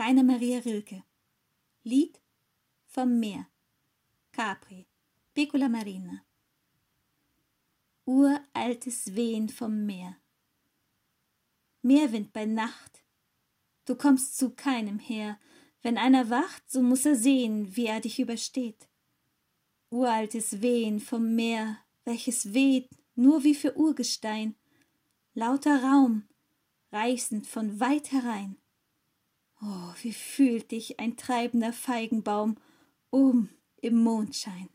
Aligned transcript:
Rainer 0.00 0.22
Maria 0.22 0.60
Rilke. 0.60 1.04
Lied 1.82 2.22
vom 2.86 3.20
Meer. 3.20 3.48
Capri. 4.32 4.86
Piccola 5.34 5.68
Marina. 5.68 6.24
Uraltes 8.06 9.14
Wehen 9.14 9.50
vom 9.50 9.84
Meer. 9.84 10.16
Meerwind 11.82 12.32
bei 12.32 12.46
Nacht. 12.46 13.04
Du 13.84 13.94
kommst 13.94 14.38
zu 14.38 14.54
keinem 14.54 14.98
her. 14.98 15.38
Wenn 15.82 15.98
einer 15.98 16.30
wacht, 16.30 16.70
so 16.70 16.80
muss 16.80 17.04
er 17.04 17.16
sehen, 17.16 17.76
wie 17.76 17.84
er 17.84 18.00
dich 18.00 18.20
übersteht. 18.20 18.88
Uraltes 19.90 20.62
Wehen 20.62 21.00
vom 21.00 21.34
Meer, 21.34 21.76
welches 22.06 22.54
weht 22.54 22.88
nur 23.16 23.44
wie 23.44 23.54
für 23.54 23.76
Urgestein. 23.76 24.54
Lauter 25.34 25.82
Raum, 25.82 26.26
reißend 26.90 27.46
von 27.46 27.80
weit 27.80 28.12
herein. 28.12 28.59
Oh, 29.62 29.92
wie 30.00 30.12
fühlt 30.12 30.70
dich 30.70 30.98
ein 30.98 31.16
treibender 31.16 31.72
Feigenbaum 31.72 32.56
um 33.10 33.50
im 33.82 34.02
Mondschein. 34.02 34.70